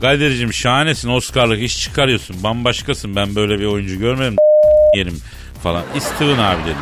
[0.00, 4.36] Kadir'cim şahanesin Oscar'lık iş çıkarıyorsun bambaşkasın ben böyle bir oyuncu görmedim
[4.96, 5.20] yerim
[5.62, 5.82] falan.
[5.98, 6.76] Steven abi dedim.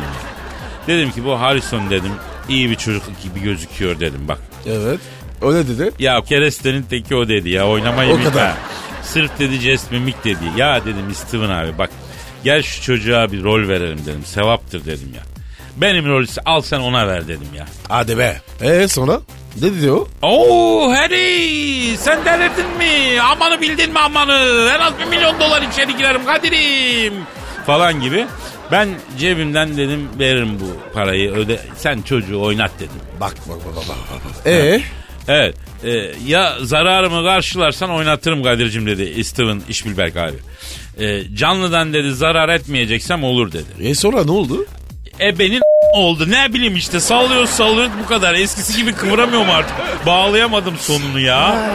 [0.87, 2.11] Dedim ki bu Harrison dedim
[2.49, 4.39] iyi bir çocuk gibi gözüküyor dedim bak.
[4.65, 4.99] Evet.
[5.41, 5.91] O ne dedi?
[5.99, 8.47] Ya kerestenin teki o dedi ya oynamayı O kadar.
[8.49, 8.57] ha.
[9.03, 10.43] Sırf dedi jest mimik dedi.
[10.57, 11.89] Ya dedim Steven abi bak
[12.43, 14.25] gel şu çocuğa bir rol verelim dedim.
[14.25, 15.21] Sevaptır dedim ya.
[15.75, 17.65] Benim rolü al sen ona ver dedim ya.
[17.89, 18.41] Hadi be.
[18.61, 19.19] Ee sonra?
[19.61, 20.07] Ne dedi o?
[20.21, 23.21] Oo Harry sen delirdin mi?
[23.21, 24.69] Amanı bildin mi amanı?
[24.75, 27.13] En az bir milyon dolar içeri girerim Kadir'im.
[27.65, 28.25] Falan gibi.
[28.71, 32.91] Ben cebimden dedim veririm bu parayı öde sen çocuğu oynat dedim.
[33.19, 33.83] Bak bak bak bak.
[33.89, 34.47] bak, bak.
[34.47, 34.81] Ee?
[35.27, 35.89] Evet e,
[36.27, 40.37] ya zararımı karşılarsan oynatırım Kadir'cim dedi Steven Spielberg abi.
[41.05, 43.65] E, canlıdan dedi zarar etmeyeceksem olur dedi.
[43.89, 44.65] E sonra ne oldu?
[45.19, 45.61] E benim
[45.93, 48.33] oldu ne bileyim işte sallıyoruz sallıyoruz bu kadar.
[48.33, 49.75] Eskisi gibi kıvıramıyorum artık.
[50.05, 51.71] Bağlayamadım sonunu ya.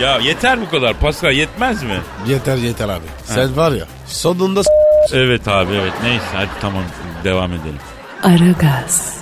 [0.00, 1.96] Ya yeter bu kadar Pascal yetmez mi?
[2.28, 3.04] Yeter yeter abi.
[3.24, 4.70] Sen var ya sonunda s-
[5.12, 6.82] Evet abi evet neyse hadi tamam
[7.24, 7.78] devam edelim.
[8.22, 9.14] Aragaz,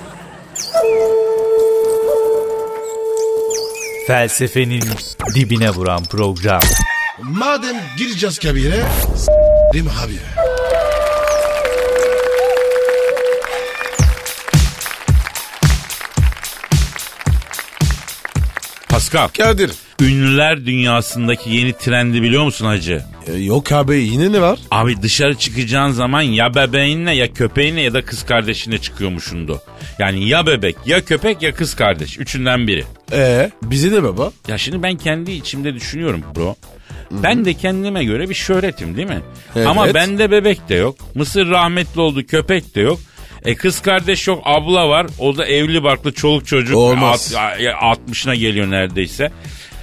[4.07, 4.83] Felsefenin
[5.35, 6.61] dibine vuran program.
[7.21, 8.83] Madem gireceğiz kabire
[9.15, 10.19] s**rim abi.
[18.93, 19.71] Pascal Kadir.
[20.01, 23.03] ünlüler dünyasındaki yeni trendi biliyor musun hacı?
[23.27, 24.59] E, yok abi yine ne var?
[24.71, 29.61] Abi dışarı çıkacağın zaman ya bebeğinle ya köpeğinle ya da kız kardeşinle çıkıyormuşundu.
[29.99, 32.19] Yani ya bebek ya köpek ya kız kardeş.
[32.19, 32.83] Üçünden biri.
[33.11, 34.31] Ee bizi ne baba?
[34.47, 36.55] Ya şimdi ben kendi içimde düşünüyorum bro.
[37.11, 39.21] Ben de kendime göre bir şöhretim değil mi?
[39.55, 39.67] Evet.
[39.67, 40.95] Ama bende bebek de yok.
[41.15, 42.99] Mısır rahmetli oldu köpek de yok.
[43.45, 45.07] E kız kardeş yok abla var.
[45.19, 46.77] O da evli barklı çoluk çocuk.
[46.77, 47.33] Olmaz.
[47.37, 49.31] At- ya 60'ına geliyor neredeyse.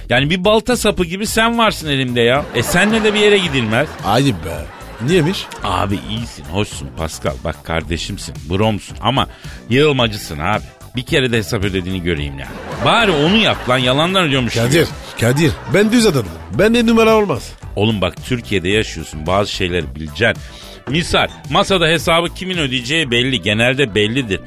[0.09, 2.45] Yani bir balta sapı gibi sen varsın elimde ya.
[2.55, 3.87] E senle de bir yere gidilmez.
[4.05, 4.65] Ayıp be.
[5.07, 5.45] Niyemiş?
[5.63, 7.33] Abi iyisin, hoşsun Pascal.
[7.43, 9.27] Bak kardeşimsin, bromsun ama
[9.69, 10.63] yığılmacısın abi.
[10.95, 12.51] Bir kere de hesap ödediğini göreyim yani.
[12.85, 14.63] Bari onu yap lan yalandan ödüyormuş gibi.
[14.63, 14.87] Kadir.
[15.21, 15.51] Kadir.
[15.73, 16.31] Ben düz adamım.
[16.53, 17.51] Bende numara olmaz.
[17.75, 20.43] Oğlum bak Türkiye'de yaşıyorsun bazı şeyleri bileceksin.
[20.89, 24.39] Misal masada hesabı kimin ödeyeceği belli genelde bellidir.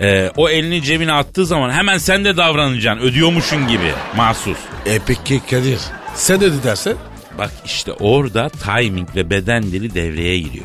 [0.00, 4.58] Ee, o elini cebine attığı zaman hemen sen de davranacaksın ödüyormuşun gibi mahsus.
[4.86, 5.78] E peki Kadir.
[6.14, 6.94] Sen öde dersen?
[7.38, 10.64] Bak işte orada timing ve beden dili devreye giriyor.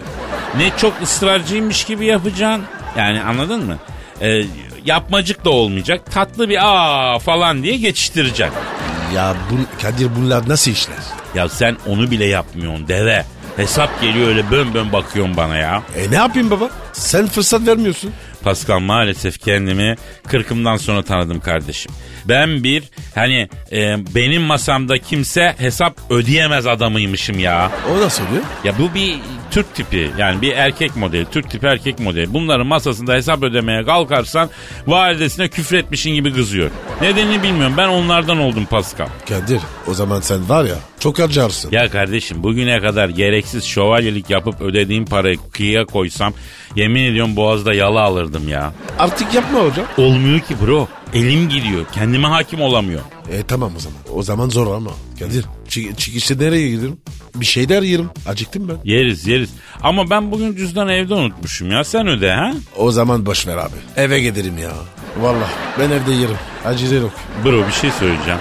[0.58, 2.64] Ne çok ısrarcıymış gibi yapacaksın.
[2.98, 3.78] Yani anladın mı?
[4.22, 4.42] Ee,
[4.86, 6.12] yapmacık da olmayacak.
[6.12, 8.56] Tatlı bir aa falan diye geçiştireceksin.
[9.16, 10.98] Ya bu, Kadir bunlar nasıl işler?
[11.36, 13.26] Ya sen onu bile yapmıyorsun deve.
[13.58, 15.84] Hesap geliyor öyle bön bön bakıyorsun bana ya.
[15.96, 16.70] E ne yapayım baba?
[16.94, 18.12] Sen fırsat vermiyorsun.
[18.44, 19.96] Pascal maalesef kendimi
[20.28, 21.92] kırkımdan sonra tanıdım kardeşim.
[22.26, 22.84] Ben bir
[23.16, 27.72] hani e, benim masamda kimse hesap ödeyemez adamıymışım ya.
[27.92, 28.44] O nasıl oluyor?
[28.64, 29.16] Ya bu bir
[29.52, 32.34] Türk tipi yani bir erkek modeli Türk tipi erkek modeli.
[32.34, 34.50] Bunların masasında hesap ödemeye kalkarsan
[34.88, 36.72] validesine küfretmişin gibi kızıyor.
[37.02, 39.08] Nedenini bilmiyorum ben onlardan oldum Pascal.
[39.30, 41.72] Kadir o zaman sen var ya çok harcarsın.
[41.72, 46.34] Ya kardeşim bugüne kadar gereksiz şövalyelik yapıp ödediğim parayı kıyıya koysam
[46.76, 48.74] yemin ediyorum boğazda yala alırdım ya.
[49.00, 49.86] Artık yapma hocam.
[49.98, 50.88] Olmuyor ki bro.
[51.14, 51.86] Elim gidiyor.
[51.94, 53.02] Kendime hakim olamıyor.
[53.32, 53.98] E tamam o zaman.
[54.14, 54.92] O zaman zor ama.
[55.20, 56.98] Kadir çık çıkışta nereye giderim?
[57.36, 58.10] Bir şeyler yerim.
[58.28, 58.76] Acıktım ben.
[58.84, 59.50] Yeriz yeriz.
[59.82, 61.84] Ama ben bugün cüzdanı evde unutmuşum ya.
[61.84, 62.54] Sen öde ha?
[62.78, 63.76] O zaman boş ver abi.
[63.96, 64.72] Eve giderim ya.
[65.22, 66.38] Vallahi ben evde yerim.
[66.66, 67.12] Acele yok.
[67.46, 68.40] Bro bir şey söyleyeceğim.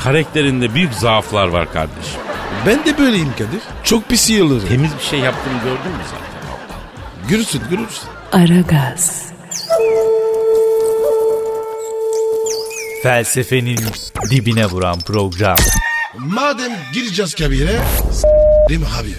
[0.00, 2.20] Karakterinde büyük zaaflar var kardeşim.
[2.66, 3.60] Ben de böyleyim Kadir.
[3.84, 4.68] Çok pis yığılırım.
[4.68, 7.28] Temiz bir şey yaptığını gördün mü zaten?
[7.28, 8.08] Görürsün görürsün.
[8.32, 9.22] Aragaz,
[13.02, 13.78] Felsefenin
[14.30, 15.56] dibine vuran program.
[16.18, 17.78] Madem gireceğiz kabire
[18.12, 19.14] s**rim abi.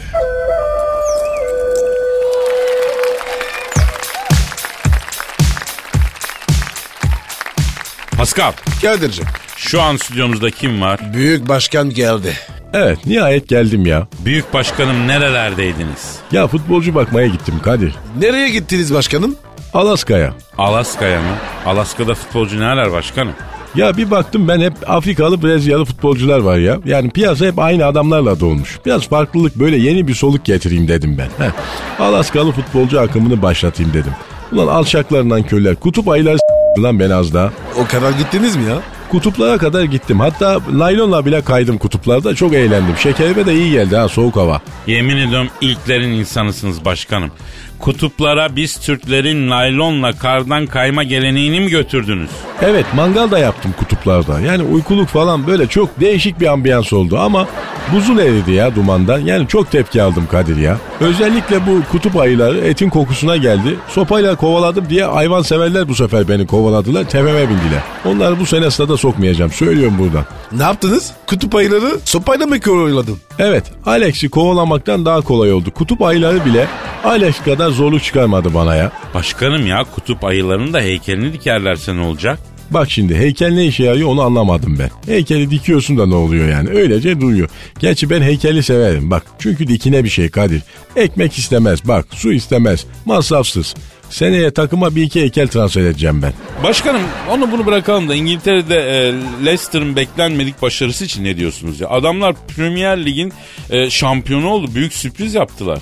[8.17, 9.25] Pascal Kadir'cim
[9.57, 10.99] şu an stüdyomuzda kim var?
[11.13, 12.33] büyük başkan geldi.
[12.73, 14.07] Evet nihayet geldim ya.
[14.25, 16.15] Büyük başkanım nerelerdeydiniz?
[16.31, 17.95] Ya futbolcu bakmaya gittim Kadir.
[18.19, 19.35] Nereye gittiniz başkanım?
[19.73, 20.33] Alaska'ya.
[20.57, 21.27] Alaska'ya mı?
[21.65, 23.33] Alaska'da futbolcu ne arar başkanım?
[23.75, 26.77] Ya bir baktım ben hep Afrikalı Brezilyalı futbolcular var ya.
[26.85, 28.79] Yani piyasa hep aynı adamlarla dolmuş.
[28.85, 31.45] Biraz farklılık böyle yeni bir soluk getireyim dedim ben.
[31.45, 31.51] Heh.
[31.99, 34.11] Alaskalı futbolcu akımını başlatayım dedim.
[34.51, 36.37] Ulan alçaklarından köller kutup ayılar
[36.77, 37.51] s- lan ben az daha.
[37.83, 38.77] O kadar gittiniz mi ya?
[39.11, 40.19] Kutuplara kadar gittim.
[40.19, 42.35] Hatta naylonla bile kaydım kutuplarda.
[42.35, 42.97] Çok eğlendim.
[42.97, 44.61] Şekerime de iyi geldi ha soğuk hava.
[44.87, 47.31] Yemin ediyorum ilklerin insanısınız başkanım.
[47.79, 52.29] Kutuplara biz Türklerin naylonla kardan kayma geleneğini mi götürdünüz?
[52.61, 54.39] Evet mangal da yaptım kutuplarda.
[54.39, 57.47] Yani uykuluk falan böyle çok değişik bir ambiyans oldu ama
[57.93, 59.19] buzul eridi ya dumandan.
[59.19, 60.77] Yani çok tepki aldım Kadir ya.
[60.99, 63.75] Özellikle bu kutup ayıları etin kokusuna geldi.
[63.89, 67.03] Sopayla kovaladım diye hayvan severler bu sefer beni kovaladılar.
[67.03, 67.81] Tepeme bindiler.
[68.05, 69.51] Onları bu sene stada sokmayacağım.
[69.51, 70.25] Söylüyorum buradan.
[70.51, 71.11] Ne yaptınız?
[71.27, 73.17] Kutup ayıları sopayla mı koruladın?
[73.39, 75.71] Evet Alex'i kovalamaktan daha kolay oldu.
[75.71, 76.67] Kutup ayıları bile
[77.03, 78.91] Alex kadar zorluk çıkarmadı bana ya.
[79.13, 82.39] Başkanım ya kutup ayılarının da heykelini dikerlerse ne olacak?
[82.71, 85.13] Bak şimdi heykel ne işe yarıyor onu anlamadım ben.
[85.13, 87.49] Heykeli dikiyorsun da ne oluyor yani öylece duruyor.
[87.79, 90.61] Gerçi ben heykeli severim bak çünkü dikine bir şey Kadir.
[90.95, 93.75] Ekmek istemez bak su istemez masrafsız.
[94.09, 96.33] Seneye takıma bir iki heykel transfer edeceğim ben.
[96.63, 99.13] Başkanım onu bunu bırakalım da İngiltere'de e,
[99.45, 101.89] Leicester'ın beklenmedik başarısı için ne diyorsunuz ya?
[101.89, 103.33] Adamlar Premier Lig'in
[103.69, 104.75] e, şampiyonu oldu.
[104.75, 105.79] Büyük sürpriz yaptılar.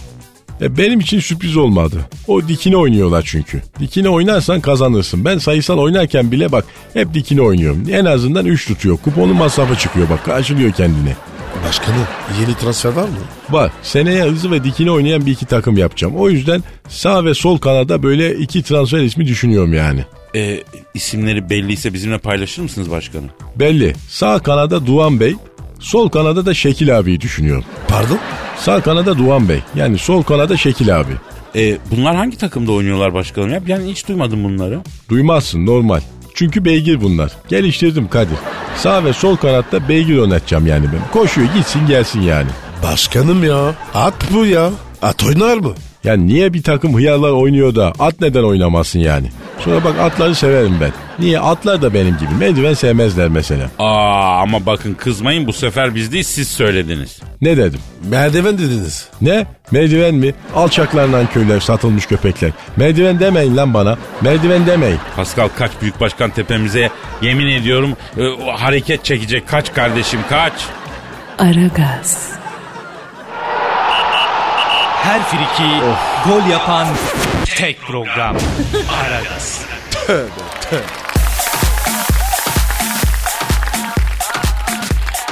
[0.61, 2.05] E, benim için sürpriz olmadı.
[2.27, 3.61] O dikine oynuyorlar çünkü.
[3.79, 5.25] Dikine oynarsan kazanırsın.
[5.25, 7.83] Ben sayısal oynarken bile bak hep dikine oynuyorum.
[7.91, 8.97] En azından 3 tutuyor.
[8.97, 11.15] Kuponun masrafı çıkıyor bak karşılıyor kendini.
[11.67, 12.07] Başkanım
[12.41, 13.15] yeni transfer var mı?
[13.49, 13.71] Var.
[13.83, 16.15] Seneye hızlı ve dikine oynayan bir iki takım yapacağım.
[16.17, 20.05] O yüzden sağ ve sol kanada böyle iki transfer ismi düşünüyorum yani.
[20.35, 20.63] E,
[20.93, 23.29] isimleri belliyse bizimle paylaşır mısınız başkanım?
[23.55, 23.93] Belli.
[24.09, 25.35] Sağ kanada Duan Bey,
[25.79, 27.65] sol kanada da Şekil abiyi düşünüyorum.
[27.87, 28.19] Pardon?
[28.59, 29.59] Sağ kanada Duan Bey.
[29.75, 31.11] Yani sol kanada Şekil abi.
[31.55, 33.49] E, bunlar hangi takımda oynuyorlar başkanım?
[33.49, 34.79] Ya ben hiç duymadım bunları.
[35.09, 36.01] Duymazsın normal.
[36.36, 37.32] Çünkü beygir bunlar.
[37.48, 38.38] Geliştirdim Kadir.
[38.78, 41.12] Sağ ve sol kanatta beygir oynatacağım yani ben.
[41.12, 42.48] Koşuyor gitsin gelsin yani.
[42.84, 43.76] Başkanım ya.
[43.93, 44.71] At bu ya.
[45.02, 45.74] At oynar mı?
[46.05, 49.29] Yani niye bir takım hıyarlar oynuyor da at neden oynamasın yani?
[49.59, 50.91] Sonra bak atları severim ben.
[51.19, 53.69] Niye atlar da benim gibi merdiven sevmezler mesela.
[53.79, 57.19] Aa ama bakın kızmayın bu sefer biz değil siz söylediniz.
[57.41, 57.79] Ne dedim?
[58.09, 59.07] Merdiven dediniz.
[59.21, 59.45] Ne?
[59.71, 60.33] Merdiven mi?
[60.55, 62.51] Alçaklarla köyler satılmış köpekler.
[62.77, 63.97] Merdiven demeyin lan bana.
[64.21, 64.97] Merdiven demeyin.
[65.15, 66.89] Pascal kaç büyük başkan tepemize
[67.21, 70.53] yemin ediyorum e, hareket çekecek kaç kardeşim kaç.
[71.39, 72.29] Aragaz,
[75.05, 75.69] Her friki
[76.25, 76.87] gol yapan
[77.45, 78.35] tek program.
[79.01, 79.61] Aragaz.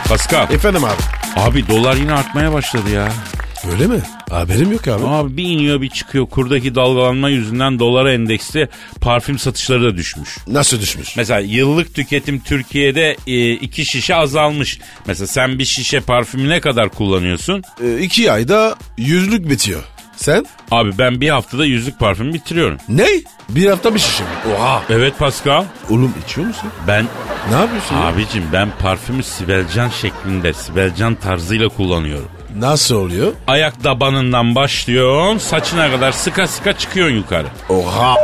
[0.09, 1.01] Pascal Efendim abi.
[1.35, 3.07] abi dolar yine artmaya başladı ya.
[3.71, 4.01] Öyle mi?
[4.29, 5.05] Haberim yok abi.
[5.07, 8.67] Abi bir iniyor bir çıkıyor kurdaki dalgalanma yüzünden dolara endeksli
[9.01, 10.37] parfüm satışları da düşmüş.
[10.47, 11.15] Nasıl düşmüş?
[11.17, 14.79] Mesela yıllık tüketim Türkiye'de e, iki şişe azalmış.
[15.07, 17.63] Mesela sen bir şişe parfümü ne kadar kullanıyorsun?
[17.83, 19.83] Ee, iki ayda yüzlük bitiyor.
[20.15, 20.45] Sen?
[20.71, 22.77] Abi ben bir haftada yüzlük parfüm bitiriyorum.
[22.89, 23.05] Ne?
[23.49, 24.29] Bir hafta bir şişe mi?
[24.57, 24.83] Oha.
[24.89, 25.65] Evet Pascal.
[25.89, 26.69] Oğlum içiyor musun?
[26.87, 27.05] Ben
[27.51, 28.01] Ne yapıyorsun ya?
[28.01, 32.29] abicim ben parfümü Sibelcan şeklinde Sibelcan tarzıyla kullanıyorum.
[32.57, 33.33] Nasıl oluyor?
[33.47, 37.47] Ayak tabanından başlıyorsun saçına kadar sıka sıka çıkıyorsun yukarı.
[37.69, 38.15] Oha.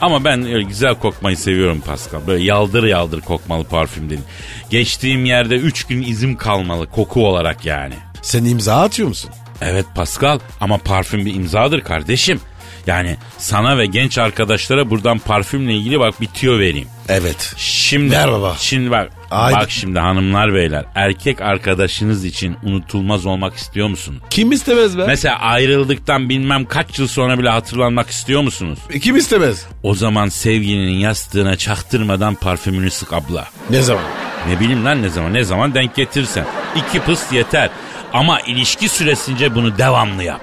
[0.00, 2.20] Ama ben öyle güzel kokmayı seviyorum Pascal.
[2.26, 4.24] Böyle yaldır yaldır kokmalı parfüm dedim.
[4.70, 7.94] Geçtiğim yerde 3 gün izim kalmalı koku olarak yani.
[8.22, 9.30] Sen imza atıyor musun?
[9.62, 12.40] Evet Pascal ama parfüm bir imzadır kardeşim.
[12.88, 16.88] Yani sana ve genç arkadaşlara buradan parfümle ilgili bak bitiyor vereyim.
[17.08, 17.54] Evet.
[17.56, 18.56] Şimdi Ver baba.
[18.58, 19.10] Şimdi bak.
[19.30, 19.56] Haydi.
[19.56, 20.84] Bak şimdi hanımlar beyler.
[20.94, 24.20] Erkek arkadaşınız için unutulmaz olmak istiyor musun?
[24.30, 25.04] Kim istemez be?
[25.06, 28.78] Mesela ayrıldıktan bilmem kaç yıl sonra bile hatırlanmak istiyor musunuz?
[29.02, 29.66] Kim istemez?
[29.82, 33.48] O zaman sevgilinin yastığına çaktırmadan parfümünü sık abla.
[33.70, 34.04] Ne zaman?
[34.48, 36.46] Ne bileyim lan ne zaman ne zaman denk getirsen.
[36.76, 37.70] İki pıs yeter.
[38.12, 40.40] Ama ilişki süresince bunu devamlı yap.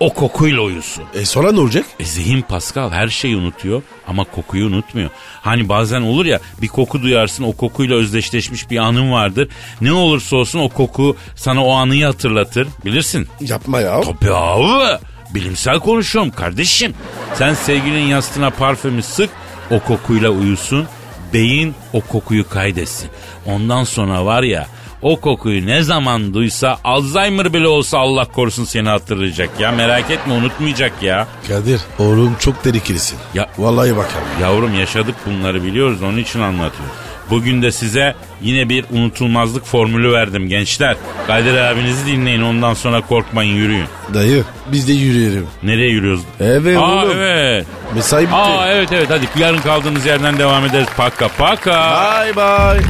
[0.00, 1.04] O kokuyla uyusun.
[1.14, 1.84] E sonra ne olacak?
[2.00, 5.10] E zihin Pascal her şeyi unutuyor ama kokuyu unutmuyor.
[5.42, 9.48] Hani bazen olur ya bir koku duyarsın o kokuyla özdeşleşmiş bir anın vardır.
[9.80, 13.28] Ne olursa olsun o koku sana o anıyı hatırlatır bilirsin.
[13.40, 14.00] Yapma ya.
[14.00, 14.98] Tabii abi.
[15.34, 16.94] Bilimsel konuşuyorum kardeşim.
[17.34, 19.30] Sen sevgilinin yastığına parfümü sık
[19.70, 20.86] o kokuyla uyusun.
[21.32, 23.10] Beyin o kokuyu kaydetsin.
[23.46, 24.66] Ondan sonra var ya
[25.04, 29.72] o kokuyu ne zaman duysa Alzheimer bile olsa Allah korusun seni hatırlayacak ya.
[29.72, 31.26] Merak etme unutmayacak ya.
[31.48, 33.18] Kadir oğlum çok tehlikelisin.
[33.34, 34.24] Ya- Vallahi bakalım.
[34.42, 36.94] Yavrum yaşadık bunları biliyoruz onun için anlatıyoruz.
[37.30, 40.96] Bugün de size yine bir unutulmazlık formülü verdim gençler.
[41.26, 43.86] Kadir abinizi dinleyin ondan sonra korkmayın yürüyün.
[44.14, 45.46] Dayı biz de yürüyelim.
[45.62, 46.20] Nereye yürüyoruz?
[46.40, 47.16] Evet Aa oğlum.
[47.18, 47.66] evet.
[47.94, 48.34] Mesai bitti.
[48.34, 50.88] Aa evet evet hadi yarın kaldığımız yerden devam ederiz.
[50.96, 52.00] Paka paka.
[52.24, 52.82] Bye bye.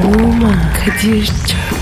[0.00, 1.28] Oman, Kadir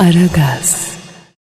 [0.00, 0.99] Aragaz.